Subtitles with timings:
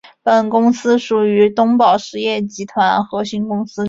[0.23, 3.79] 本公司属于东宝实业集团核心公司之一。